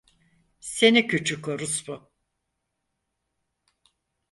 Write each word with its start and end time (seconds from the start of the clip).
Seni 0.59 1.07
küçük 1.07 1.47
orospu! 1.47 2.09